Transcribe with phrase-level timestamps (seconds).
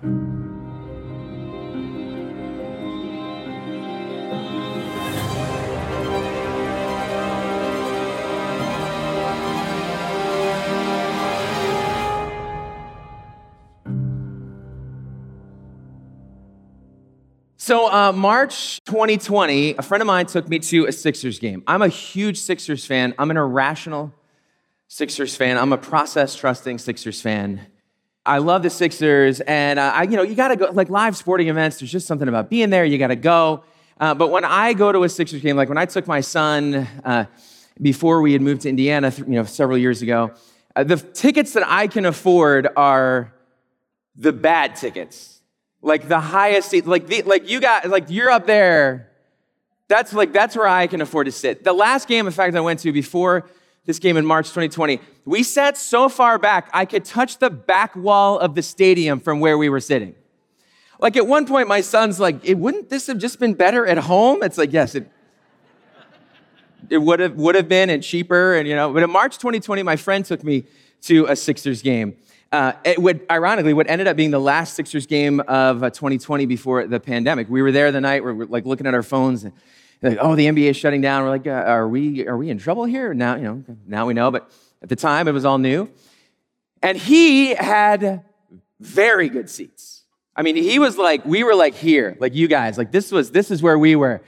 [0.00, 0.06] So,
[17.92, 21.64] uh, March 2020, a friend of mine took me to a Sixers game.
[21.66, 23.14] I'm a huge Sixers fan.
[23.18, 24.14] I'm an irrational
[24.86, 25.58] Sixers fan.
[25.58, 27.66] I'm a process trusting Sixers fan.
[28.28, 31.16] I love the Sixers, and uh, I, you know, you got to go like live
[31.16, 31.78] sporting events.
[31.78, 32.84] There's just something about being there.
[32.84, 33.64] You got to go.
[33.98, 36.86] Uh, but when I go to a Sixers game, like when I took my son
[37.06, 37.24] uh,
[37.80, 40.32] before we had moved to Indiana, you know, several years ago,
[40.76, 43.32] uh, the tickets that I can afford are
[44.14, 45.40] the bad tickets
[45.80, 49.08] like the highest seat, like the, like you got like you're up there.
[49.88, 51.64] That's like that's where I can afford to sit.
[51.64, 53.48] The last game, in fact, I went to before
[53.88, 57.96] this game in March 2020, we sat so far back I could touch the back
[57.96, 60.14] wall of the stadium from where we were sitting.
[61.00, 63.96] Like at one point, my son's like, "It wouldn't this have just been better at
[63.96, 65.10] home?" It's like, yes, it
[66.90, 68.92] it would have would have been and cheaper, and you know.
[68.92, 70.64] But in March 2020, my friend took me
[71.02, 72.14] to a Sixers game.
[72.52, 76.44] Uh, it would, ironically, what ended up being the last Sixers game of uh, 2020
[76.44, 77.48] before the pandemic.
[77.48, 79.52] We were there the night, we're, we're like looking at our phones, and
[80.02, 81.24] like, oh, the NBA is shutting down.
[81.24, 83.14] We're like, uh, are we are we in trouble here?
[83.14, 84.50] Now, you know, now we know, but
[84.82, 85.90] at the time it was all new.
[86.82, 88.24] And he had
[88.78, 90.04] very good seats.
[90.36, 93.32] I mean, he was like, we were like here, like you guys, like this was
[93.32, 94.22] this is where we were.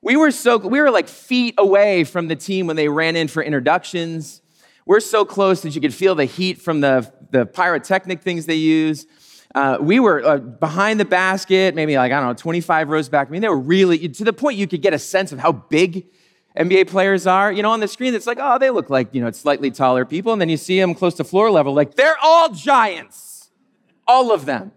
[0.00, 3.28] We were so we were like feet away from the team when they ran in
[3.28, 4.40] for introductions.
[4.86, 8.54] We're so close that you could feel the heat from the, the pyrotechnic things they
[8.54, 9.06] use.
[9.54, 13.28] Uh, we were uh, behind the basket, maybe like, I don't know, 25 rows back.
[13.28, 15.52] I mean, they were really, to the point you could get a sense of how
[15.52, 16.06] big
[16.56, 17.50] NBA players are.
[17.50, 20.04] You know, on the screen, it's like, oh, they look like, you know, slightly taller
[20.04, 20.32] people.
[20.32, 23.50] And then you see them close to floor level, like, they're all giants.
[24.06, 24.72] All of them.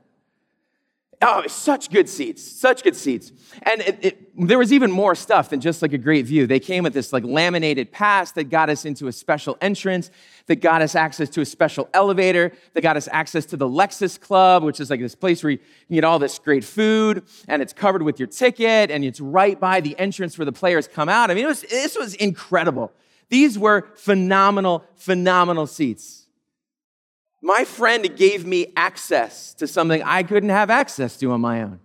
[1.25, 3.31] Oh, such good seats, such good seats.
[3.61, 6.45] And it, it, there was even more stuff than just like a great view.
[6.45, 10.11] They came with this like laminated pass that got us into a special entrance,
[10.47, 14.19] that got us access to a special elevator, that got us access to the Lexus
[14.19, 15.59] Club, which is like this place where you
[15.89, 19.79] get all this great food, and it's covered with your ticket, and it's right by
[19.79, 21.31] the entrance where the players come out.
[21.31, 22.91] I mean, was, this was incredible.
[23.29, 26.22] These were phenomenal, phenomenal seats.
[27.45, 31.81] My friend gave me access to something I couldn't have access to on my own.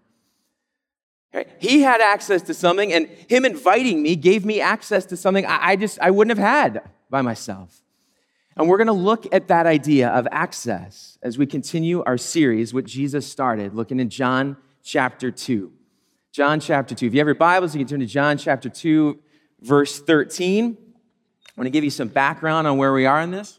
[1.59, 5.75] He had access to something, and him inviting me gave me access to something I
[5.75, 7.83] just I wouldn't have had by myself.
[8.57, 12.73] And we're going to look at that idea of access as we continue our series,
[12.73, 15.73] what Jesus started, looking in John chapter 2.
[16.31, 17.07] John chapter 2.
[17.07, 19.19] If you have your Bibles, you can turn to John chapter 2,
[19.61, 20.77] verse 13.
[20.77, 23.59] I want to give you some background on where we are in this.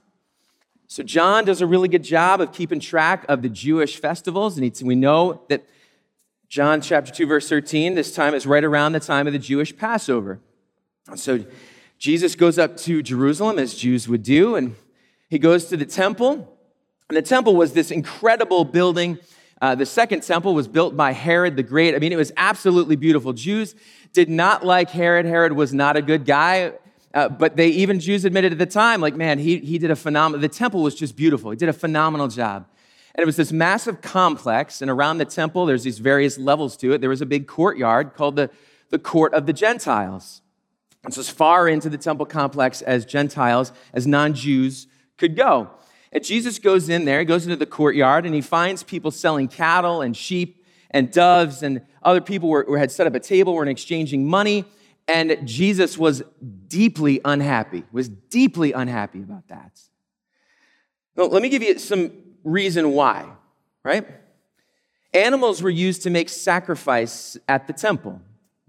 [0.91, 4.57] So, John does a really good job of keeping track of the Jewish festivals.
[4.57, 5.63] And we know that
[6.47, 9.77] John chapter 2, verse 13, this time is right around the time of the Jewish
[9.77, 10.39] Passover.
[11.13, 11.45] So,
[11.99, 14.75] Jesus goes up to Jerusalem, as Jews would do, and
[15.29, 16.57] he goes to the temple.
[17.07, 19.19] And the temple was this incredible building.
[19.61, 21.93] Uh, the second temple was built by Herod the Great.
[21.93, 23.33] I mean, it was absolutely beautiful.
[23.33, 23.75] Jews
[24.11, 25.27] did not like Herod.
[25.27, 26.73] Herod was not a good guy.
[27.13, 29.95] Uh, but they even Jews admitted at the time, like, man, he, he did a
[29.95, 31.49] phenomenal, the temple was just beautiful.
[31.51, 32.67] He did a phenomenal job.
[33.15, 36.93] And it was this massive complex, and around the temple, there's these various levels to
[36.93, 37.01] it.
[37.01, 38.51] There was a big courtyard called the,
[38.91, 40.41] the Court of the Gentiles.
[41.05, 44.87] It's as far into the temple complex as Gentiles, as non Jews
[45.17, 45.71] could go.
[46.11, 49.47] And Jesus goes in there, he goes into the courtyard, and he finds people selling
[49.47, 53.53] cattle and sheep and doves, and other people were, were had set up a table,
[53.53, 54.65] were exchanging money.
[55.09, 56.21] And Jesus was
[56.67, 59.81] deeply unhappy, was deeply unhappy about that.
[61.15, 62.11] Let me give you some
[62.43, 63.27] reason why,
[63.83, 64.07] right?
[65.13, 68.21] Animals were used to make sacrifice at the temple,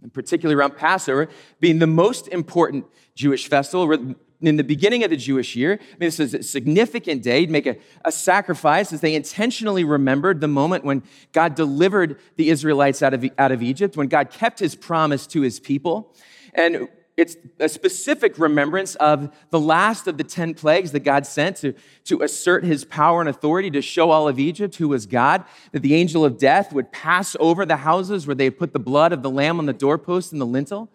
[0.02, 1.28] and particularly around Passover,
[1.60, 2.86] being the most important
[3.20, 5.72] Jewish festival in the beginning of the Jewish year.
[5.78, 7.44] I mean, this is a significant day.
[7.44, 13.03] make a, a sacrifice as they intentionally remembered the moment when God delivered the Israelites
[13.03, 16.15] out of, out of Egypt, when God kept his promise to his people.
[16.54, 21.56] And it's a specific remembrance of the last of the 10 plagues that God sent
[21.59, 21.74] to,
[22.04, 25.80] to assert his power and authority to show all of Egypt who was God, that
[25.80, 29.12] the angel of death would pass over the houses where they had put the blood
[29.12, 30.89] of the lamb on the doorpost and the lintel.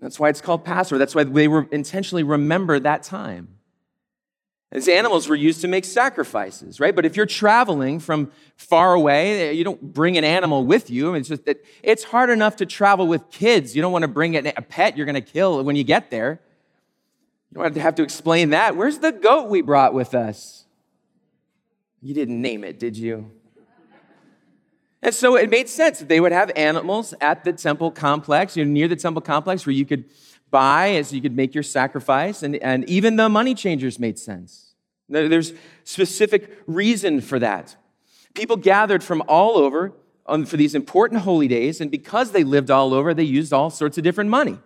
[0.00, 0.98] That's why it's called Passover.
[0.98, 3.48] That's why they were intentionally remember that time.
[4.70, 6.94] These animals were used to make sacrifices, right?
[6.94, 11.14] But if you're traveling from far away, you don't bring an animal with you.
[11.14, 13.74] It's just that it's hard enough to travel with kids.
[13.74, 16.40] You don't want to bring a pet you're going to kill when you get there.
[17.50, 18.76] You don't have to explain that.
[18.76, 20.66] Where's the goat we brought with us?
[22.02, 23.30] You didn't name it, did you?
[25.02, 28.64] And so it made sense that they would have animals at the temple complex, you
[28.64, 30.04] know, near the temple complex where you could
[30.50, 32.42] buy as you could make your sacrifice.
[32.42, 34.74] And, and even the money changers made sense.
[35.08, 35.52] There's
[35.84, 37.76] specific reason for that.
[38.34, 39.92] People gathered from all over
[40.26, 43.70] on, for these important holy days, and because they lived all over, they used all
[43.70, 44.58] sorts of different money.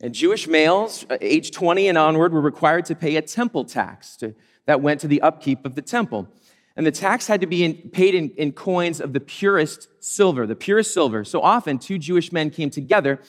[0.00, 4.16] And Jewish males, uh, age 20 and onward, were required to pay a temple tax
[4.18, 4.34] to,
[4.66, 6.28] that went to the upkeep of the temple.
[6.76, 10.46] And the tax had to be in, paid in, in coins of the purest silver,
[10.46, 11.24] the purest silver.
[11.24, 13.20] So often, two Jewish men came together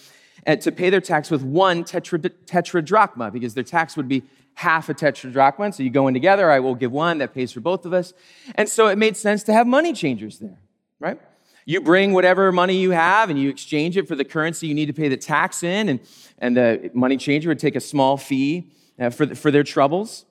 [0.46, 4.24] uh, to pay their tax with one tetra, tetradrachma, because their tax would be
[4.54, 5.74] half a tetradrachma.
[5.74, 8.14] So you go in together, I will give one that pays for both of us.
[8.56, 10.60] And so it made sense to have money changers there,
[11.00, 11.20] right?
[11.66, 14.88] You bring whatever money you have and you exchange it for the currency you need
[14.88, 16.00] to pay the tax in, and,
[16.40, 20.26] and the money changer would take a small fee uh, for, the, for their troubles.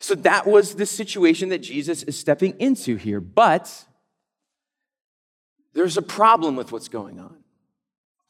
[0.00, 3.20] So that was the situation that Jesus is stepping into here.
[3.20, 3.84] But
[5.74, 7.36] there's a problem with what's going on.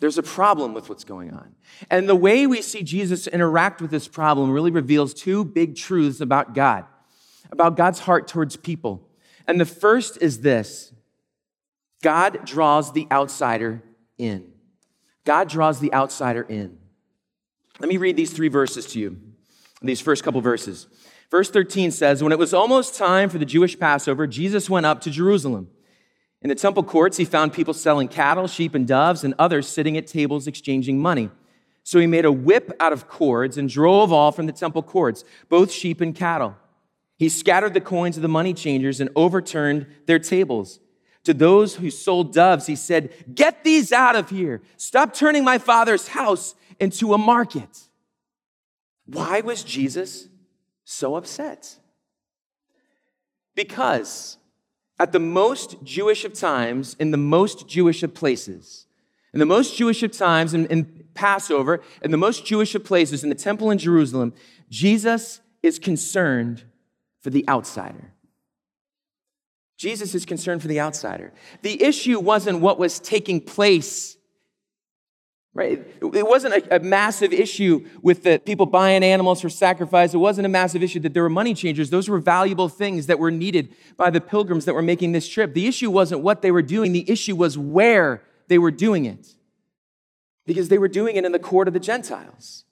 [0.00, 1.54] There's a problem with what's going on.
[1.90, 6.20] And the way we see Jesus interact with this problem really reveals two big truths
[6.20, 6.84] about God,
[7.50, 9.08] about God's heart towards people.
[9.46, 10.92] And the first is this
[12.02, 13.82] God draws the outsider
[14.18, 14.52] in.
[15.24, 16.78] God draws the outsider in.
[17.80, 19.16] Let me read these three verses to you,
[19.82, 20.86] these first couple verses.
[21.30, 25.00] Verse 13 says, When it was almost time for the Jewish Passover, Jesus went up
[25.02, 25.69] to Jerusalem.
[26.40, 29.96] In the temple courts, he found people selling cattle, sheep, and doves, and others sitting
[29.96, 31.30] at tables exchanging money.
[31.82, 35.25] So he made a whip out of cords and drove all from the temple courts,
[35.48, 36.56] both sheep and cattle.
[37.16, 40.78] He scattered the coins of the money changers and overturned their tables.
[41.25, 44.62] To those who sold doves, he said, Get these out of here.
[44.76, 47.69] Stop turning my father's house into a market.
[49.06, 50.27] Why was Jesus
[50.88, 51.76] so upset?
[53.55, 54.38] Because
[54.99, 58.87] at the most Jewish of times, in the most Jewish of places,
[59.35, 63.23] in the most Jewish of times, in, in Passover, in the most Jewish of places,
[63.23, 64.32] in the temple in Jerusalem,
[64.70, 66.64] Jesus is concerned
[67.20, 68.12] for the outsider.
[69.76, 71.32] Jesus is concerned for the outsider.
[71.62, 74.17] The issue wasn't what was taking place
[75.58, 75.84] Right?
[76.00, 80.14] It wasn't a, a, massive issue with the people buying animals for sacrifice.
[80.14, 81.90] It wasn't a massive issue that there were money changers.
[81.90, 85.55] Those were valuable things that were needed by the pilgrims that were making this trip.
[85.55, 89.34] The issue wasn't what they were doing, the issue was where they were doing it.
[90.46, 92.64] Because they were doing it in the court of the Gentiles.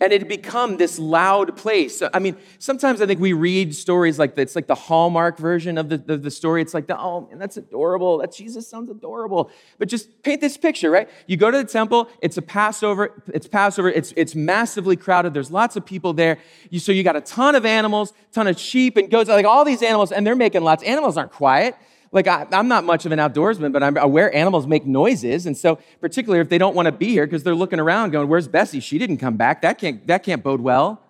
[0.00, 2.02] And it had become this loud place.
[2.14, 4.42] I mean, sometimes I think we read stories like that.
[4.42, 6.62] It's like the Hallmark version of the, the, the story.
[6.62, 8.18] It's like, the, oh, man, that's adorable.
[8.18, 9.50] That Jesus sounds adorable.
[9.78, 11.08] But just paint this picture, right?
[11.26, 15.34] You go to the temple, it's a Passover, it's Passover, it's, it's massively crowded.
[15.34, 16.38] There's lots of people there.
[16.70, 19.64] You, so you got a ton of animals, ton of sheep and goats, like all
[19.64, 20.82] these animals, and they're making lots.
[20.82, 21.76] Animals aren't quiet
[22.12, 25.46] like I, am not much of an outdoorsman, but I'm aware animals make noises.
[25.46, 28.28] And so, particularly if they don't want to be here because they're looking around going,
[28.28, 28.80] Where's Bessie?
[28.80, 29.62] She didn't come back.
[29.62, 31.02] That can't, that can't bode well.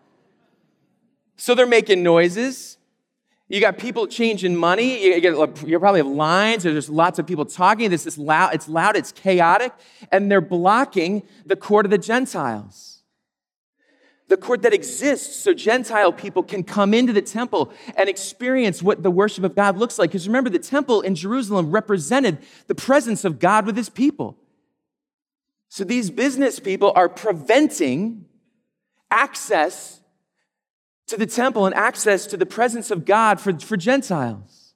[1.37, 2.77] So they're making noises.
[3.49, 5.07] You got people changing money.
[5.07, 6.63] You, get, you probably have lines.
[6.63, 7.91] There's lots of people talking.
[7.91, 8.55] This is loud.
[8.55, 8.95] It's loud.
[8.95, 9.73] It's chaotic,
[10.13, 13.00] and they're blocking the court of the Gentiles
[14.31, 19.03] the court that exists so Gentile people can come into the temple and experience what
[19.03, 20.11] the worship of God looks like.
[20.11, 22.39] Because remember, the temple in Jerusalem represented
[22.69, 24.39] the presence of God with his people.
[25.69, 28.27] So these business people are preventing
[29.11, 30.01] access
[31.09, 34.75] to the temple and access to the presence of God for, for Gentiles.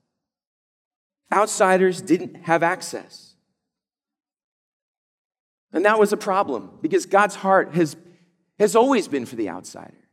[1.33, 3.35] Outsiders didn't have access.
[5.73, 7.97] And that was a problem because God's heart has
[8.59, 10.09] has always been for the outsider.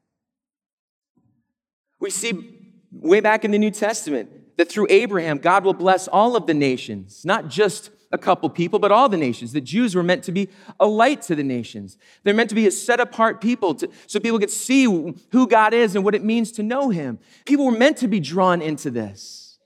[1.99, 2.57] We see
[2.91, 6.53] way back in the New Testament that through Abraham, God will bless all of the
[6.53, 9.53] nations, not just a couple people, but all the nations.
[9.53, 11.97] The Jews were meant to be a light to the nations.
[12.23, 15.73] They're meant to be a set apart people to, so people could see who God
[15.73, 17.19] is and what it means to know Him.
[17.45, 19.59] People were meant to be drawn into this.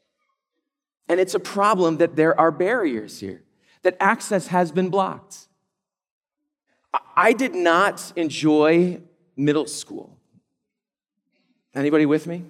[1.07, 3.43] And it's a problem that there are barriers here,
[3.83, 5.47] that access has been blocked.
[7.15, 9.01] I did not enjoy
[9.35, 10.17] middle school.
[11.73, 12.43] Anybody with me?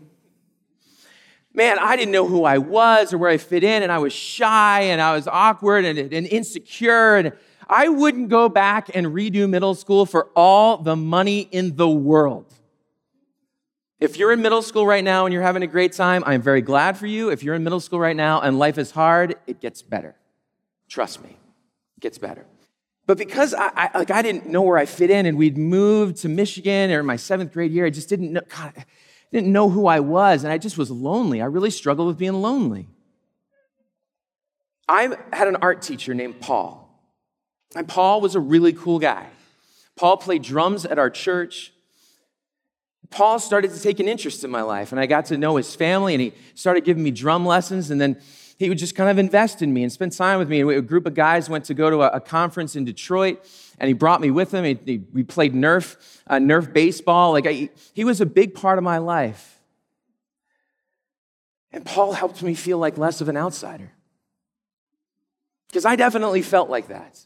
[1.54, 4.12] Man, I didn't know who I was or where I fit in, and I was
[4.12, 7.16] shy and I was awkward and, and insecure.
[7.16, 7.32] And
[7.70, 12.54] I wouldn't go back and redo middle school for all the money in the world.
[14.02, 16.62] If you're in middle school right now and you're having a great time, I'm very
[16.62, 17.30] glad for you.
[17.30, 20.16] If you're in middle school right now and life is hard, it gets better.
[20.90, 22.46] Trust me, it gets better.
[23.08, 26.18] But because I, I, like I didn't know where I fit in, and we'd moved
[26.18, 28.86] to Michigan or in my seventh grade year, I just didn't know, God, I
[29.32, 31.42] didn't know who I was, and I just was lonely.
[31.42, 32.88] I really struggled with being lonely.
[34.88, 36.82] I had an art teacher named Paul.
[37.76, 39.28] And Paul was a really cool guy.
[39.96, 41.74] Paul played drums at our church.
[43.10, 45.76] Paul started to take an interest in my life, and I got to know his
[45.76, 48.20] family, and he started giving me drum lessons, and then
[48.58, 50.62] he would just kind of invest in me and spend time with me.
[50.62, 53.46] And a group of guys went to go to a, conference in Detroit,
[53.80, 54.64] and he brought me with him.
[54.64, 55.98] He, he, we played Nerf,
[56.28, 57.34] uh, Nerf baseball.
[57.34, 59.60] Like I, he was a big part of my life.
[61.72, 63.92] And Paul helped me feel like less of an outsider.
[65.68, 67.20] Because I definitely felt like that.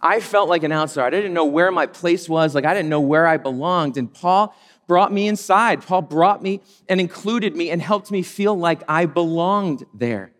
[0.00, 1.04] I felt like an outsider.
[1.04, 2.54] I didn't know where my place was.
[2.54, 3.96] Like I didn't know where I belonged.
[3.96, 4.54] And Paul
[4.86, 5.82] brought me inside.
[5.82, 10.33] Paul brought me and included me and helped me feel like I belonged there.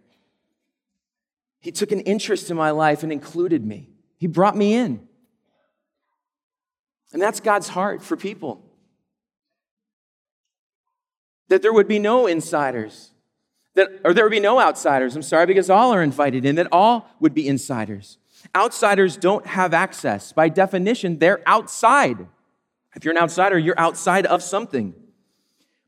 [1.65, 3.89] He took an interest in my life and included me.
[4.19, 5.09] He brought me in.
[7.15, 8.63] And that's God's heart for people.
[11.49, 13.13] That there would be no insiders,
[13.77, 16.69] that, or there would be no outsiders, I'm sorry, because all are invited in, that
[16.71, 18.19] all would be insiders.
[18.55, 20.35] Outsiders don't have access.
[20.35, 22.27] By definition, they're outside.
[22.95, 24.93] If you're an outsider, you're outside of something.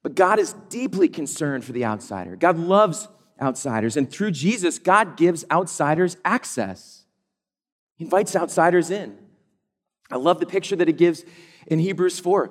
[0.02, 2.35] But God is deeply concerned for the outsider.
[2.35, 3.09] God loves
[3.40, 3.97] outsiders.
[3.97, 7.05] And through Jesus, God gives outsiders access.
[7.97, 9.19] He invites outsiders in.
[10.11, 11.25] I love the picture that it gives
[11.66, 12.50] in Hebrews 4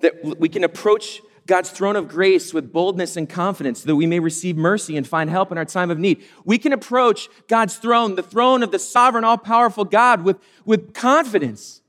[0.00, 4.20] that we can approach God's throne of grace with boldness and confidence that we may
[4.20, 6.22] receive mercy and find help in our time of need.
[6.44, 10.92] We can approach God's throne, the throne of the sovereign, all powerful God, with, with
[10.94, 11.80] confidence.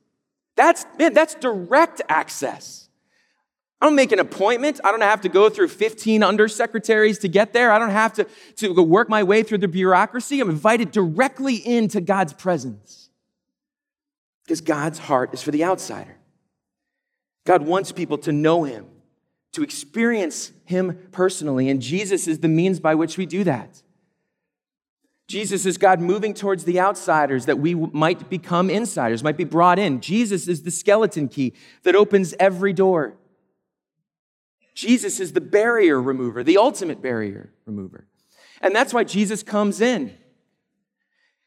[0.56, 2.83] That's, man, that's direct access.
[3.84, 4.80] I don't make an appointment.
[4.82, 7.70] I don't have to go through 15 undersecretaries to get there.
[7.70, 8.26] I don't have to,
[8.56, 10.40] to work my way through the bureaucracy.
[10.40, 13.10] I'm invited directly into God's presence
[14.46, 16.16] because God's heart is for the outsider.
[17.46, 18.86] God wants people to know Him,
[19.52, 23.82] to experience Him personally, and Jesus is the means by which we do that.
[25.28, 29.78] Jesus is God moving towards the outsiders that we might become insiders, might be brought
[29.78, 30.00] in.
[30.00, 31.52] Jesus is the skeleton key
[31.84, 33.16] that opens every door.
[34.74, 38.08] Jesus is the barrier remover, the ultimate barrier remover.
[38.62, 40.16] And that's why Jesus comes in.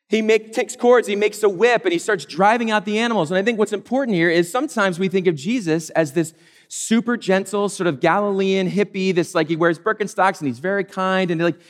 [0.09, 3.31] He make, takes cords, he makes a whip, and he starts driving out the animals.
[3.31, 6.33] And I think what's important here is sometimes we think of Jesus as this
[6.69, 11.31] super gentle, sort of Galilean hippie, this like he wears Birkenstocks and he's very kind.
[11.33, 11.61] And like,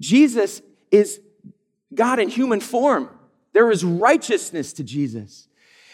[0.00, 1.20] Jesus is
[1.94, 3.10] God in human form.
[3.52, 5.48] There is righteousness to Jesus.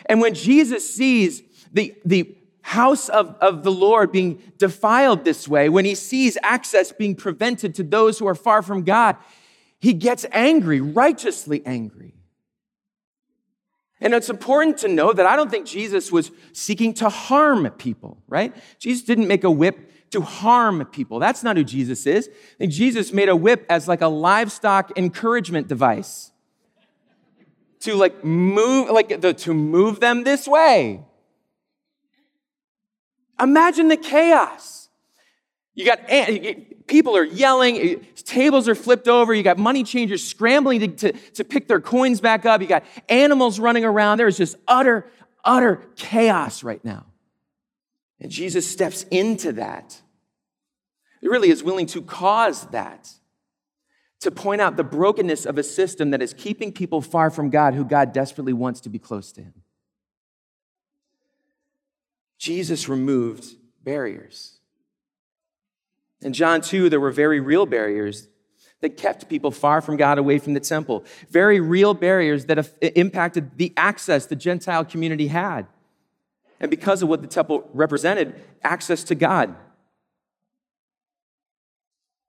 [0.07, 2.37] And when Jesus sees the, the
[2.71, 7.75] house of, of the Lord being defiled this way, when he sees access being prevented
[7.75, 9.17] to those who are far from God,
[9.81, 12.15] he gets angry, righteously angry.
[14.01, 18.23] And it's important to know that I don't think Jesus was seeking to harm people,
[18.29, 18.55] right?
[18.79, 21.19] Jesus didn't make a whip to harm people.
[21.19, 22.29] That's not who Jesus is.
[22.29, 26.31] I think Jesus made a whip as like a livestock encouragement device
[27.81, 31.05] to like move, like the, to move them this way.
[33.41, 34.89] Imagine the chaos.
[35.75, 36.01] You got
[36.87, 41.13] people are yelling, eh, tables are flipped over, you got money changers scrambling to, to,
[41.13, 44.19] to pick their coins back up, you got animals running around.
[44.19, 45.07] There is just utter,
[45.45, 47.07] utter chaos right now.
[48.21, 50.03] And Jesus steps into that.
[51.21, 53.11] He really is willing to cause that,
[54.21, 57.75] to point out the brokenness of a system that is keeping people far from God
[57.75, 59.55] who God desperately wants to be close to Him.
[62.41, 63.45] Jesus removed
[63.85, 64.59] barriers.
[66.23, 68.29] In John 2, there were very real barriers
[68.81, 73.59] that kept people far from God away from the temple, very real barriers that impacted
[73.59, 75.67] the access the Gentile community had
[76.61, 79.55] and because of what the temple represented, access to God.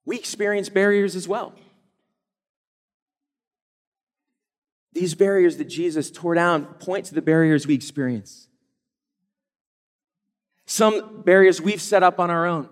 [0.05, 1.53] We experience barriers as well.
[4.93, 8.49] These barriers that Jesus tore down point to the barriers we experience.
[10.71, 12.69] Some barriers we've set up on our own,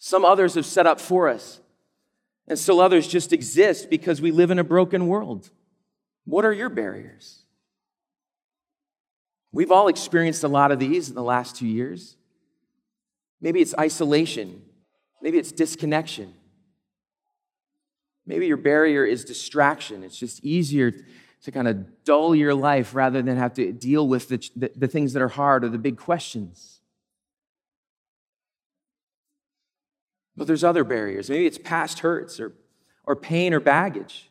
[0.00, 1.60] some others have set up for us,
[2.48, 5.48] and still others just exist because we live in a broken world.
[6.24, 7.44] What are your barriers?
[9.52, 12.16] We've all experienced a lot of these in the last two years.
[13.40, 14.62] Maybe it's isolation,
[15.22, 16.34] maybe it's disconnection.
[18.26, 20.02] Maybe your barrier is distraction.
[20.02, 20.90] It's just easier
[21.44, 24.88] to kind of dull your life rather than have to deal with the, the, the
[24.88, 26.80] things that are hard or the big questions.
[30.36, 31.30] But there's other barriers.
[31.30, 32.52] Maybe it's past hurts or,
[33.04, 34.30] or pain or baggage.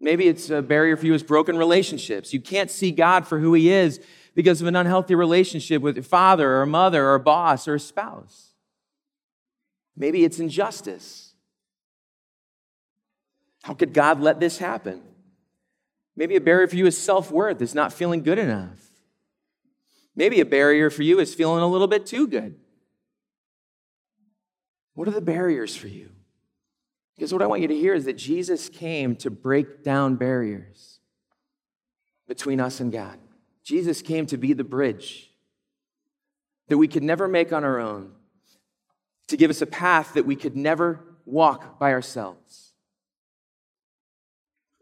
[0.00, 2.32] Maybe it's a barrier for you is broken relationships.
[2.32, 4.00] You can't see God for who He is
[4.34, 7.74] because of an unhealthy relationship with your father or a mother or a boss or
[7.74, 8.50] a spouse.
[9.96, 11.34] Maybe it's injustice.
[13.64, 15.02] How could God let this happen?
[16.14, 18.88] Maybe a barrier for you is self worth, is not feeling good enough.
[20.14, 22.56] Maybe a barrier for you is feeling a little bit too good.
[24.98, 26.10] What are the barriers for you?
[27.14, 30.98] Because what I want you to hear is that Jesus came to break down barriers
[32.26, 33.16] between us and God.
[33.62, 35.30] Jesus came to be the bridge
[36.66, 38.10] that we could never make on our own,
[39.28, 42.72] to give us a path that we could never walk by ourselves,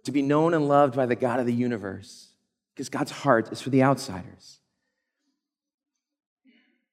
[0.05, 2.31] to be known and loved by the God of the universe,
[2.75, 4.61] because God's heart is for the outsiders.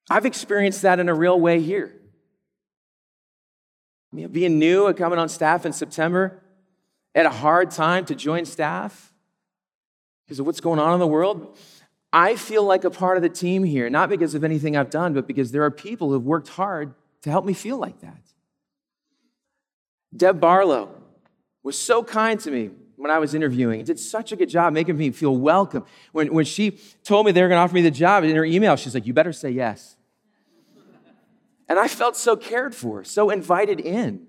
[0.10, 2.02] I've experienced that in a real way here.
[4.14, 6.42] Being new and coming on staff in September,
[7.16, 9.14] at a hard time to join staff
[10.26, 11.58] because of what's going on in the world.
[12.12, 15.14] I feel like a part of the team here, not because of anything I've done,
[15.14, 16.94] but because there are people who've worked hard
[17.24, 18.22] to help me feel like that.
[20.16, 20.90] Deb Barlow
[21.64, 23.84] was so kind to me when I was interviewing.
[23.84, 25.86] Did such a good job making me feel welcome.
[26.12, 28.46] When, when she told me they were going to offer me the job in her
[28.46, 29.98] email, she's like, You better say yes.
[31.68, 34.28] And I felt so cared for, so invited in.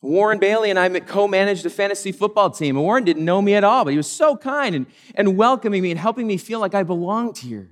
[0.00, 2.76] Warren Bailey and I co managed a fantasy football team.
[2.76, 5.82] And Warren didn't know me at all, but he was so kind and, and welcoming
[5.82, 7.70] me and helping me feel like I belonged here.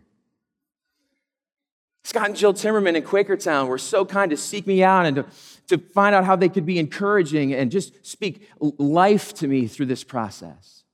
[2.04, 5.26] Scott and Jill Timmerman in Quakertown were so kind to seek me out and to,
[5.68, 9.86] to find out how they could be encouraging and just speak life to me through
[9.86, 10.84] this process.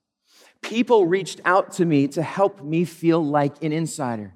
[0.60, 4.34] People reached out to me to help me feel like an insider.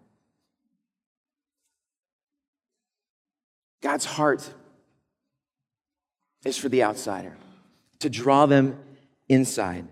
[3.83, 4.49] God's heart
[6.45, 7.37] is for the outsider,
[7.99, 8.79] to draw them
[9.29, 9.87] inside.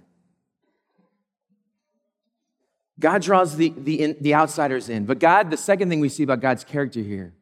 [2.98, 5.06] God draws the, the, in, the outsiders in.
[5.06, 7.34] But God, the second thing we see about God's character here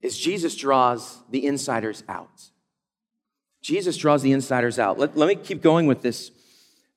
[0.00, 2.50] is Jesus draws the insiders out.
[3.60, 4.98] Jesus draws the insiders out.
[4.98, 6.30] Let, let me keep going with this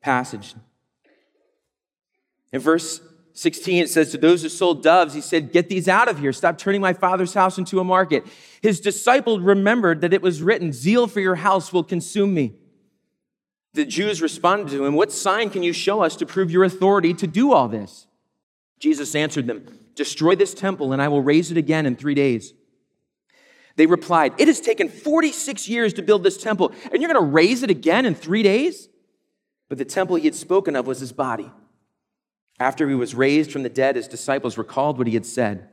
[0.01, 0.55] passage.
[2.53, 3.01] In verse
[3.39, 6.33] 16, it says, To those who sold doves, he said, Get these out of here.
[6.33, 8.25] Stop turning my father's house into a market.
[8.61, 12.55] His disciples remembered that it was written, Zeal for your house will consume me.
[13.75, 17.13] The Jews responded to him, What sign can you show us to prove your authority
[17.13, 18.07] to do all this?
[18.77, 22.53] Jesus answered them, Destroy this temple, and I will raise it again in three days.
[23.77, 27.31] They replied, It has taken 46 years to build this temple, and you're going to
[27.31, 28.89] raise it again in three days?
[29.69, 31.49] But the temple he had spoken of was his body.
[32.59, 35.69] After he was raised from the dead, his disciples recalled what he had said.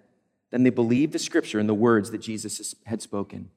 [0.51, 3.51] Then they believed the scripture and the words that Jesus had spoken.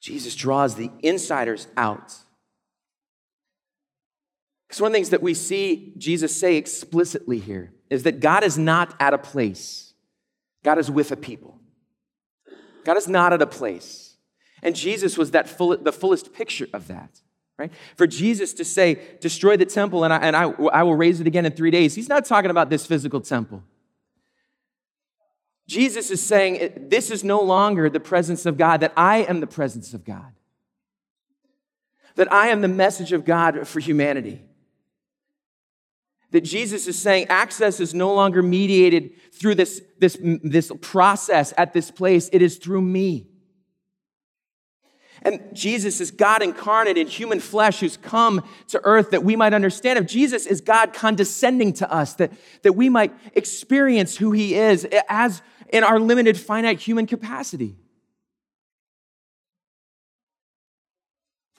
[0.00, 2.14] Jesus draws the insiders out.
[4.66, 8.44] Because one of the things that we see Jesus say explicitly here is that God
[8.44, 9.92] is not at a place,
[10.64, 11.58] God is with a people.
[12.84, 14.16] God is not at a place.
[14.62, 17.20] And Jesus was that full, the fullest picture of that
[17.58, 17.72] right?
[17.96, 20.42] For Jesus to say, destroy the temple and, I, and I,
[20.72, 23.62] I will raise it again in three days, he's not talking about this physical temple.
[25.66, 29.46] Jesus is saying, this is no longer the presence of God, that I am the
[29.46, 30.32] presence of God,
[32.14, 34.40] that I am the message of God for humanity.
[36.30, 41.72] That Jesus is saying access is no longer mediated through this, this, this process at
[41.72, 43.28] this place, it is through me.
[45.22, 49.52] And Jesus is God incarnate in human flesh who's come to earth that we might
[49.52, 50.06] understand him.
[50.06, 55.42] Jesus is God condescending to us, that, that we might experience who he is as
[55.70, 57.76] in our limited, finite human capacity.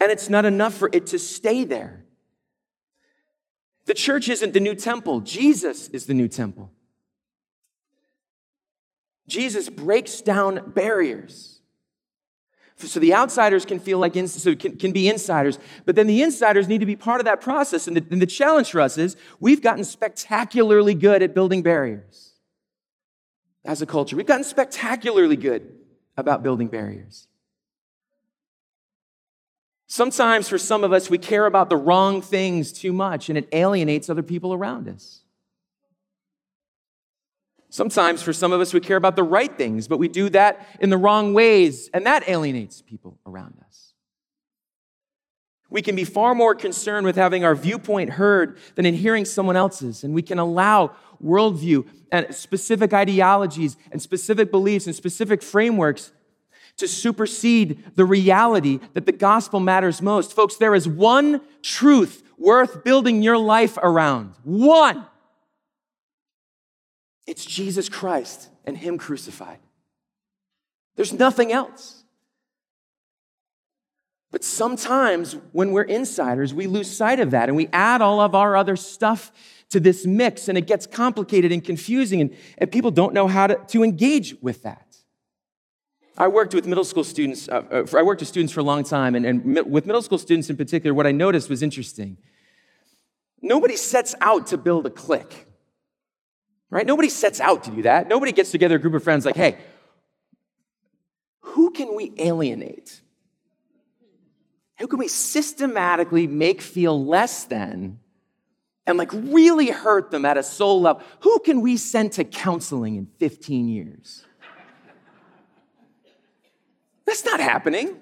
[0.01, 2.05] And it's not enough for it to stay there.
[3.85, 6.71] The church isn't the new temple, Jesus is the new temple.
[9.27, 11.58] Jesus breaks down barriers
[12.87, 16.21] so the outsiders can feel like ins- so can, can be insiders but then the
[16.21, 18.97] insiders need to be part of that process and the, and the challenge for us
[18.97, 22.29] is we've gotten spectacularly good at building barriers
[23.65, 24.15] as a culture.
[24.15, 25.75] We've gotten spectacularly good
[26.17, 27.27] about building barriers.
[29.87, 33.47] Sometimes for some of us we care about the wrong things too much and it
[33.51, 35.21] alienates other people around us
[37.69, 40.67] Sometimes for some of us, we care about the right things, but we do that
[40.79, 43.93] in the wrong ways, and that alienates people around us.
[45.69, 49.55] We can be far more concerned with having our viewpoint heard than in hearing someone
[49.55, 56.11] else's, and we can allow worldview and specific ideologies and specific beliefs and specific frameworks
[56.77, 60.33] to supersede the reality that the gospel matters most.
[60.33, 64.33] Folks, there is one truth worth building your life around.
[64.43, 65.05] One.
[67.29, 69.59] It's Jesus Christ and Him crucified.
[70.95, 72.03] There's nothing else.
[74.31, 78.33] But sometimes when we're insiders, we lose sight of that and we add all of
[78.33, 79.31] our other stuff
[79.69, 83.45] to this mix and it gets complicated and confusing and, and people don't know how
[83.45, 84.87] to, to engage with that.
[86.17, 88.83] I worked with middle school students, uh, uh I worked with students for a long
[88.83, 92.17] time, and, and with middle school students in particular, what I noticed was interesting.
[93.39, 95.45] Nobody sets out to build a clique,
[96.69, 96.85] right?
[96.85, 98.07] Nobody sets out to do that.
[98.07, 99.57] Nobody gets together a group of friends like, hey,
[101.41, 103.01] who can we alienate?
[104.79, 107.99] Who can we systematically make feel less than
[108.85, 111.01] and like really hurt them at a soul level?
[111.21, 114.25] Who can we send to counseling in 15 years?
[117.05, 117.97] That's not happening.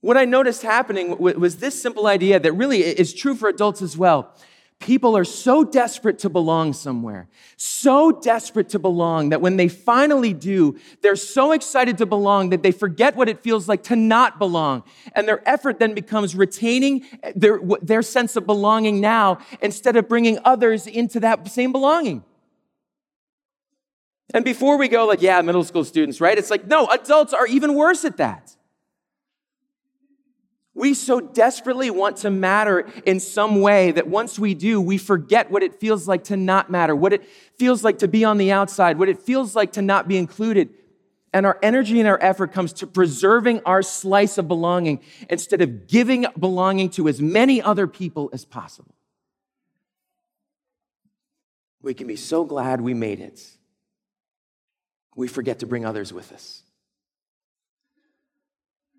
[0.00, 3.96] What I noticed happening was this simple idea that really is true for adults as
[3.96, 4.34] well.
[4.80, 10.34] People are so desperate to belong somewhere, so desperate to belong that when they finally
[10.34, 14.38] do, they're so excited to belong that they forget what it feels like to not
[14.38, 14.82] belong.
[15.14, 20.38] And their effort then becomes retaining their, their sense of belonging now instead of bringing
[20.44, 22.22] others into that same belonging.
[24.34, 26.36] And before we go, like, yeah, middle school students, right?
[26.36, 28.53] It's like, no, adults are even worse at that.
[30.74, 35.50] We so desperately want to matter in some way that once we do, we forget
[35.50, 37.24] what it feels like to not matter, what it
[37.56, 40.70] feels like to be on the outside, what it feels like to not be included.
[41.32, 45.86] And our energy and our effort comes to preserving our slice of belonging instead of
[45.86, 48.94] giving belonging to as many other people as possible.
[51.82, 53.46] We can be so glad we made it.
[55.14, 56.63] We forget to bring others with us.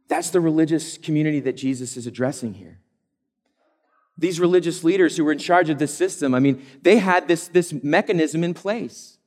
[0.07, 2.79] That's the religious community that Jesus is addressing here.
[4.17, 7.47] These religious leaders who were in charge of this system, I mean, they had this,
[7.47, 9.17] this mechanism in place.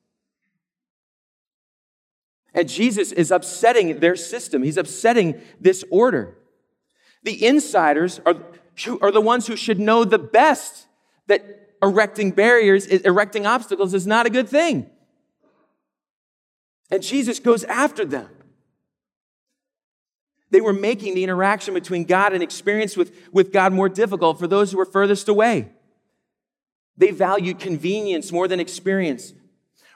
[2.55, 6.39] And Jesus is upsetting their system, he's upsetting this order.
[7.23, 8.37] The insiders are,
[9.03, 10.87] are the ones who should know the best
[11.27, 14.89] that erecting barriers, erecting obstacles is not a good thing.
[16.91, 18.31] And Jesus goes after them.
[20.51, 24.47] They were making the interaction between God and experience with, with God more difficult for
[24.47, 25.71] those who were furthest away.
[26.97, 29.33] They valued convenience more than experience.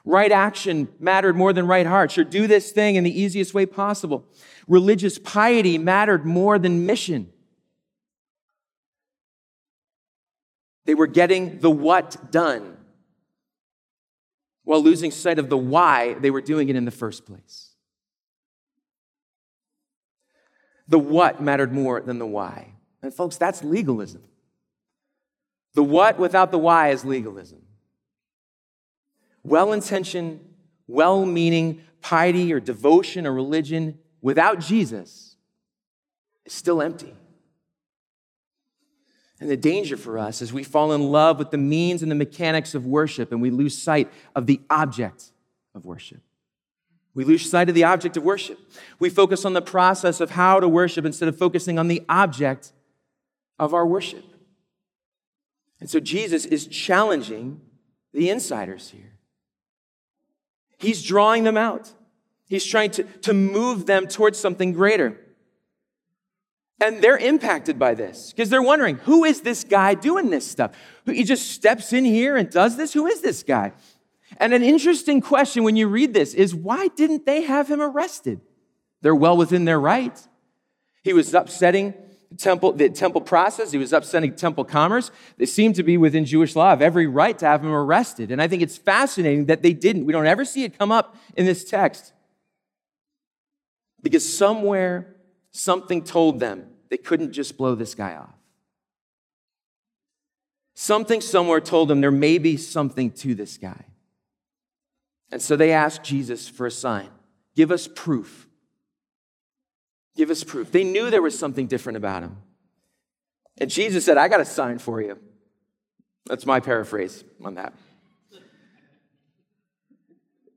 [0.04, 2.10] Right action mattered more than right heart.
[2.10, 4.24] Sure, do this thing in the easiest way possible.
[4.68, 7.32] Religious piety mattered more than mission.
[10.84, 12.76] They were getting the what done
[14.64, 17.71] while losing sight of the why they were doing it in the first place.
[20.88, 22.74] The what mattered more than the why.
[23.02, 24.22] And folks, that's legalism.
[25.74, 27.62] The what without the why is legalism.
[29.42, 30.40] Well intentioned,
[30.86, 35.36] well meaning piety or devotion or religion without Jesus
[36.44, 37.14] is still empty.
[39.40, 42.16] And the danger for us is we fall in love with the means and the
[42.16, 45.32] mechanics of worship and we lose sight of the object
[45.74, 46.20] of worship.
[47.14, 48.58] We lose sight of the object of worship.
[48.98, 52.72] We focus on the process of how to worship instead of focusing on the object
[53.58, 54.24] of our worship.
[55.78, 57.60] And so Jesus is challenging
[58.12, 59.18] the insiders here.
[60.78, 61.92] He's drawing them out.
[62.46, 65.18] He's trying to, to move them towards something greater.
[66.80, 70.72] And they're impacted by this because they're wondering who is this guy doing this stuff?
[71.06, 72.92] He just steps in here and does this?
[72.92, 73.72] Who is this guy?
[74.42, 78.40] And an interesting question when you read this is why didn't they have him arrested?
[79.00, 80.28] They're well within their rights.
[81.04, 81.94] He was upsetting
[82.38, 83.70] temple, the temple process.
[83.70, 85.12] He was upsetting temple commerce.
[85.38, 88.32] They seem to be within Jewish law of every right to have him arrested.
[88.32, 90.06] And I think it's fascinating that they didn't.
[90.06, 92.12] We don't ever see it come up in this text.
[94.02, 95.14] Because somewhere,
[95.52, 98.34] something told them they couldn't just blow this guy off.
[100.74, 103.84] Something somewhere told them there may be something to this guy.
[105.32, 107.08] And so they asked Jesus for a sign.
[107.56, 108.46] Give us proof.
[110.14, 110.70] Give us proof.
[110.70, 112.36] They knew there was something different about him.
[113.56, 115.18] And Jesus said, I got a sign for you.
[116.26, 117.72] That's my paraphrase on that.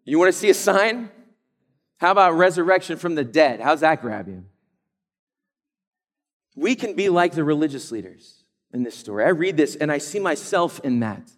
[0.04, 1.10] You want to see a sign?
[1.98, 3.62] How about resurrection from the dead?
[3.62, 4.44] How's that grab you?
[6.56, 9.24] We can be like the religious leaders in this story.
[9.24, 11.32] I read this and I see myself in that.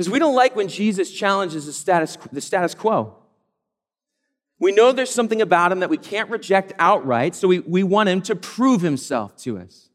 [0.00, 3.18] Because we don't like when Jesus challenges the status, the status quo.
[4.58, 8.08] We know there's something about him that we can't reject outright, so we, we want
[8.08, 9.90] him to prove himself to us.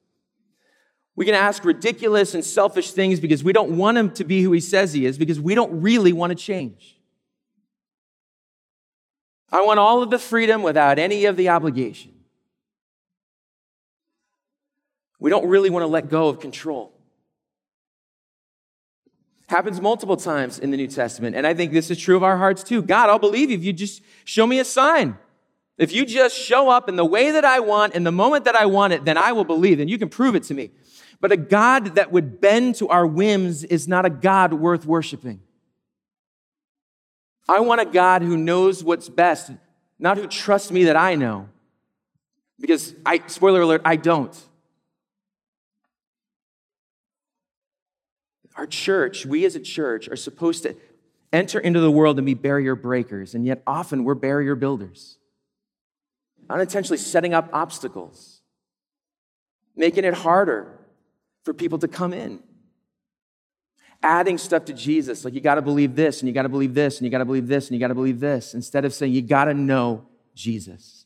[1.15, 4.51] We can ask ridiculous and selfish things because we don't want him to be who
[4.51, 6.99] he says he is, because we don't really want to change.
[9.51, 12.13] I want all of the freedom without any of the obligation.
[15.17, 16.94] We don't really want to let go of control.
[19.47, 21.35] Happens multiple times in the New Testament.
[21.35, 22.81] And I think this is true of our hearts too.
[22.81, 25.17] God, I'll believe you if you just show me a sign.
[25.77, 28.55] If you just show up in the way that I want, in the moment that
[28.55, 30.71] I want it, then I will believe, and you can prove it to me.
[31.19, 35.41] But a God that would bend to our whims is not a God worth worshiping.
[37.47, 39.51] I want a God who knows what's best,
[39.99, 41.49] not who trusts me that I know.
[42.59, 44.35] Because I, spoiler alert, I don't.
[48.55, 50.75] Our church, we as a church, are supposed to
[51.33, 55.17] enter into the world and be barrier breakers, and yet often we're barrier builders.
[56.49, 58.41] Unintentionally setting up obstacles,
[59.75, 60.79] making it harder
[61.43, 62.41] for people to come in.
[64.01, 67.05] Adding stuff to Jesus, like you gotta believe this, and you gotta believe this, and
[67.05, 70.05] you gotta believe this, and you gotta believe this, instead of saying you gotta know
[70.35, 71.05] Jesus.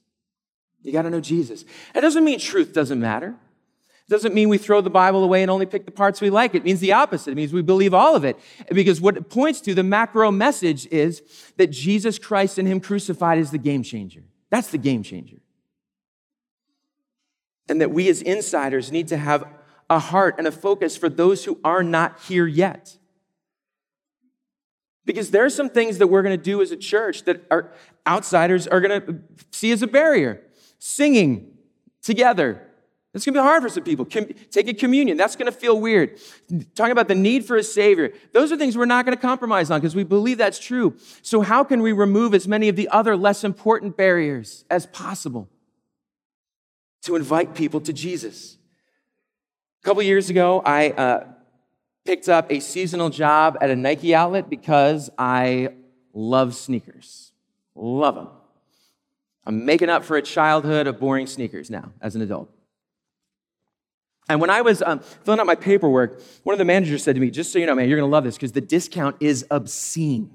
[0.84, 1.66] You gotta know Jesus.
[1.96, 3.36] It doesn't mean truth doesn't matter
[4.10, 6.56] doesn't mean we throw the Bible away and only pick the parts we like.
[6.56, 7.32] It means the opposite.
[7.32, 8.38] It means we believe all of it.
[8.72, 11.22] Because what it points to, the macro message is
[11.58, 14.24] that Jesus Christ and Him crucified is the game changer.
[14.50, 15.38] That's the game changer.
[17.69, 19.45] And that we as insiders need to have
[19.91, 22.98] a heart and a focus for those who are not here yet.
[25.06, 27.72] Because there are some things that we're going to do as a church that our
[28.08, 29.19] outsiders are going to
[29.52, 30.41] see as a barrier.
[30.80, 31.58] Singing
[32.02, 32.69] together,
[33.13, 34.06] it's going to be hard for some people.
[34.06, 36.19] Com- taking communion, that's going to feel weird.
[36.76, 39.72] Talking about the need for a Savior, those are things we're not going to compromise
[39.72, 40.95] on because we believe that's true.
[41.24, 45.50] So, how can we remove as many of the other less important barriers as possible
[47.02, 48.58] to invite people to Jesus?
[49.82, 51.28] A couple years ago, I uh,
[52.06, 55.69] picked up a seasonal job at a Nike outlet because I
[56.13, 57.32] love sneakers.
[57.74, 58.28] Love them.
[59.45, 62.52] I'm making up for a childhood of boring sneakers now as an adult.
[64.30, 67.22] And when I was um, filling out my paperwork, one of the managers said to
[67.22, 70.30] me, Just so you know, man, you're gonna love this because the discount is obscene.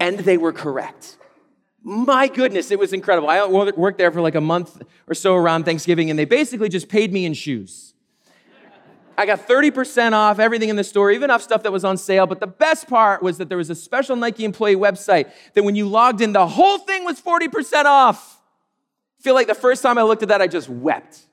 [0.00, 1.16] And they were correct.
[1.82, 3.30] My goodness, it was incredible.
[3.30, 6.88] I worked there for like a month or so around Thanksgiving, and they basically just
[6.88, 7.94] paid me in shoes.
[9.16, 12.26] I got 30% off everything in the store, even off stuff that was on sale.
[12.26, 15.76] But the best part was that there was a special Nike employee website that when
[15.76, 18.40] you logged in, the whole thing was 40% off.
[19.18, 21.26] I feel like the first time I looked at that, I just wept.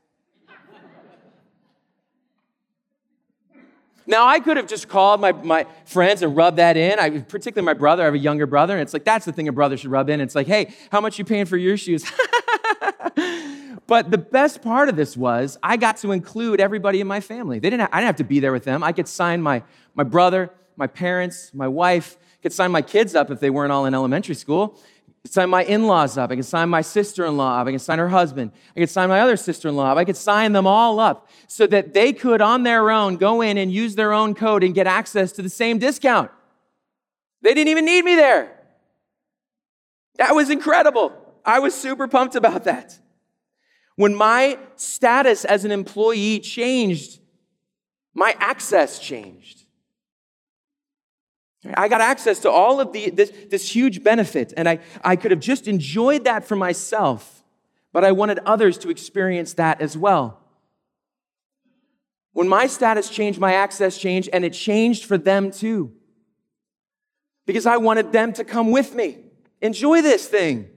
[4.09, 6.97] Now, I could have just called my, my friends and rubbed that in.
[6.97, 9.49] I, particularly my brother, I have a younger brother, and it's like, that's the thing
[9.49, 10.21] a brother should rub in.
[10.21, 12.09] It's like, hey, how much you paying for your shoes?
[13.87, 17.59] but the best part of this was I got to include everybody in my family.
[17.59, 18.81] They didn't I didn't have to be there with them.
[18.81, 19.61] I could sign my,
[19.93, 23.85] my brother, my parents, my wife, could sign my kids up if they weren't all
[23.85, 24.79] in elementary school
[25.27, 26.31] sign my in laws up.
[26.31, 27.67] I can sign my sister in law up.
[27.67, 28.51] I can sign her husband.
[28.75, 29.97] I can sign my other sister in law up.
[29.97, 33.57] I could sign them all up so that they could, on their own, go in
[33.57, 36.31] and use their own code and get access to the same discount.
[37.41, 38.51] They didn't even need me there.
[40.17, 41.13] That was incredible.
[41.45, 42.99] I was super pumped about that.
[43.95, 47.19] When my status as an employee changed,
[48.13, 49.66] my access changed.
[51.75, 55.31] I got access to all of the, this, this huge benefit, and I, I could
[55.31, 57.43] have just enjoyed that for myself,
[57.91, 60.39] but I wanted others to experience that as well.
[62.33, 65.93] When my status changed, my access changed, and it changed for them too.
[67.45, 69.17] Because I wanted them to come with me,
[69.61, 70.69] enjoy this thing.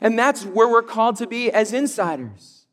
[0.00, 2.63] And that's where we're called to be as insiders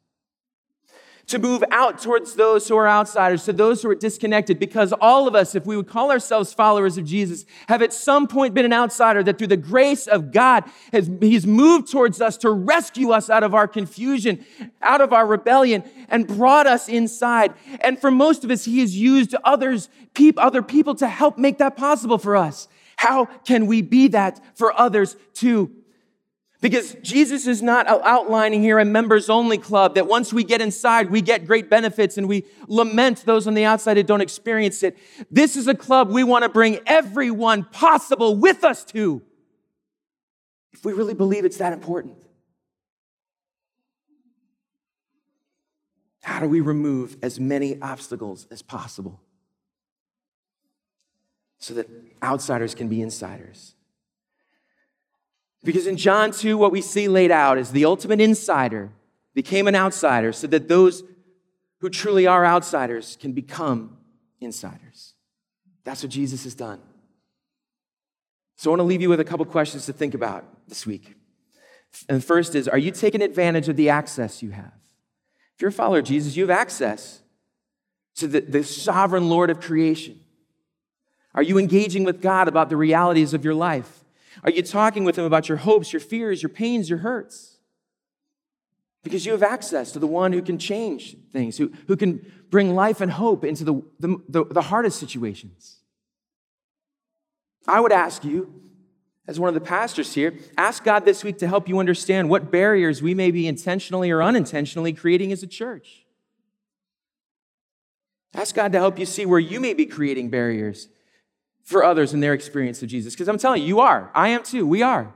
[1.32, 5.28] to move out towards those who are outsiders, to those who are disconnected, because all
[5.28, 8.66] of us, if we would call ourselves followers of Jesus, have at some point been
[8.66, 13.12] an outsider that through the grace of God, has, He's moved towards us to rescue
[13.12, 14.46] us out of our confusion,
[14.82, 17.54] out of our rebellion, and brought us inside.
[17.80, 21.58] And for most of us, He has used others, peop, other people to help make
[21.60, 22.68] that possible for us.
[22.98, 25.81] How can we be that for others too?
[26.62, 31.10] Because Jesus is not outlining here a members only club that once we get inside,
[31.10, 34.96] we get great benefits and we lament those on the outside that don't experience it.
[35.32, 39.24] This is a club we want to bring everyone possible with us to.
[40.72, 42.24] If we really believe it's that important.
[46.22, 49.20] How do we remove as many obstacles as possible
[51.58, 51.90] so that
[52.22, 53.74] outsiders can be insiders?
[55.64, 58.92] Because in John 2, what we see laid out is the ultimate insider
[59.34, 61.04] became an outsider so that those
[61.80, 63.98] who truly are outsiders can become
[64.40, 65.14] insiders.
[65.84, 66.80] That's what Jesus has done.
[68.56, 71.16] So I want to leave you with a couple questions to think about this week.
[72.08, 74.74] And the first is Are you taking advantage of the access you have?
[75.56, 77.22] If you're a follower of Jesus, you have access
[78.16, 80.20] to the, the sovereign Lord of creation.
[81.34, 84.01] Are you engaging with God about the realities of your life?
[84.44, 87.58] Are you talking with Him about your hopes, your fears, your pains, your hurts?
[89.04, 92.76] Because you have access to the one who can change things, who, who can bring
[92.76, 95.78] life and hope into the, the, the, the hardest situations.
[97.68, 98.54] I would ask you,
[99.28, 102.52] as one of the pastors here, ask God this week to help you understand what
[102.52, 106.06] barriers we may be intentionally or unintentionally creating as a church.
[108.34, 110.88] Ask God to help you see where you may be creating barriers
[111.64, 113.14] for others in their experience of Jesus.
[113.14, 114.12] Because I'm telling you, you are.
[114.14, 114.66] I am too.
[114.66, 115.14] We are.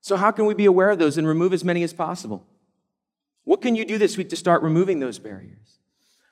[0.00, 2.46] So, how can we be aware of those and remove as many as possible?
[3.44, 5.78] What can you do this week to start removing those barriers?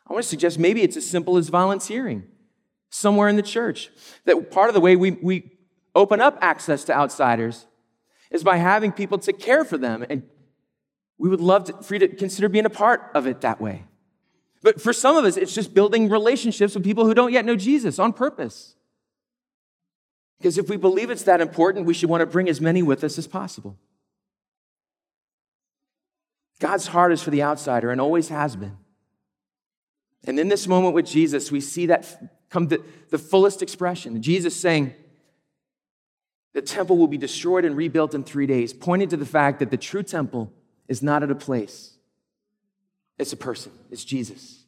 [0.07, 2.25] I want to suggest maybe it's as simple as volunteering
[2.91, 3.91] somewhere in the church.
[4.25, 5.51] That part of the way we, we
[5.95, 7.67] open up access to outsiders
[8.31, 10.05] is by having people to care for them.
[10.09, 10.23] And
[11.19, 13.85] we would love to, for you to consider being a part of it that way.
[14.63, 17.57] But for some of us, it's just building relationships with people who don't yet know
[17.57, 18.75] Jesus on purpose.
[20.39, 23.03] Because if we believe it's that important, we should want to bring as many with
[23.03, 23.77] us as possible.
[26.61, 28.77] God's heart is for the outsider and always has been.
[30.27, 34.21] And in this moment with Jesus, we see that come to the fullest expression.
[34.23, 34.95] Jesus saying,
[36.55, 39.71] the temple will be destroyed and rebuilt in three days, pointing to the fact that
[39.71, 40.53] the true temple
[40.89, 41.93] is not at a place,
[43.19, 44.65] it's a person, it's Jesus.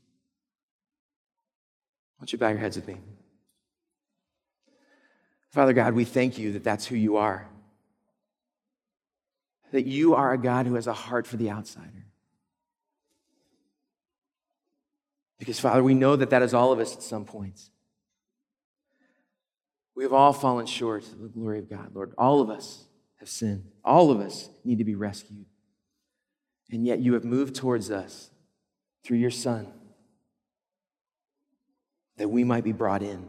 [2.16, 2.96] Why don't you bow your heads with me?
[5.50, 7.48] Father God, we thank you that that's who you are.
[9.72, 12.06] That you are a God who has a heart for the outsider.
[15.38, 17.70] Because, Father, we know that that is all of us at some points.
[19.96, 22.12] We have all fallen short of the glory of God, Lord.
[22.16, 22.86] All of us
[23.18, 23.64] have sinned.
[23.84, 25.46] All of us need to be rescued.
[26.70, 28.30] And yet you have moved towards us
[29.02, 29.72] through your Son
[32.16, 33.26] that we might be brought in.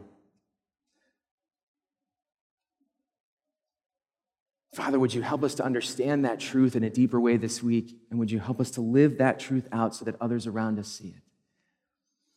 [4.74, 7.94] Father, would you help us to understand that truth in a deeper way this week?
[8.10, 10.88] And would you help us to live that truth out so that others around us
[10.88, 11.22] see it?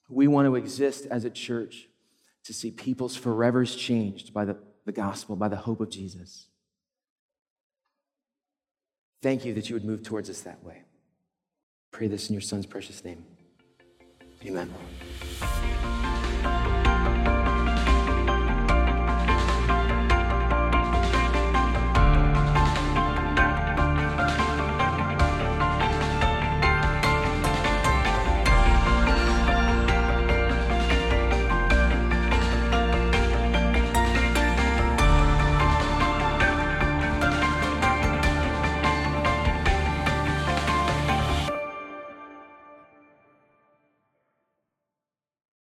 [0.10, 1.88] We want to exist as a church
[2.44, 6.48] to see people's forevers changed by the, the gospel, by the hope of Jesus.
[9.22, 10.84] Thank you that you would move towards us that way.
[11.92, 13.26] Pray this in your son's precious name.
[14.46, 14.72] Amen.